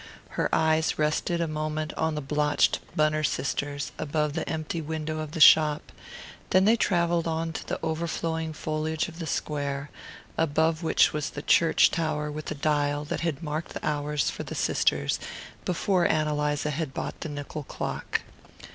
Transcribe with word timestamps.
Her 0.29 0.49
eyes 0.51 0.97
rested 0.97 1.41
a 1.41 1.47
moment 1.47 1.93
on 1.93 2.15
the 2.15 2.23
blotched 2.23 2.79
"Bunner 2.95 3.23
Sisters" 3.23 3.91
above 3.99 4.33
the 4.33 4.49
empty 4.49 4.81
window 4.81 5.19
of 5.19 5.33
the 5.33 5.39
shop; 5.39 5.91
then 6.49 6.65
they 6.65 6.75
travelled 6.75 7.27
on 7.27 7.53
to 7.53 7.67
the 7.67 7.79
overflowing 7.83 8.51
foliage 8.53 9.07
of 9.07 9.19
the 9.19 9.27
Square, 9.27 9.91
above 10.39 10.81
which 10.81 11.13
was 11.13 11.29
the 11.29 11.43
church 11.43 11.91
tower 11.91 12.31
with 12.31 12.45
the 12.45 12.55
dial 12.55 13.05
that 13.05 13.21
had 13.21 13.43
marked 13.43 13.75
the 13.75 13.87
hours 13.87 14.31
for 14.31 14.41
the 14.41 14.55
sisters 14.55 15.19
before 15.65 16.07
Ann 16.07 16.27
Eliza 16.27 16.71
had 16.71 16.95
bought 16.95 17.19
the 17.21 17.29
nickel 17.29 17.61
clock. 17.61 18.21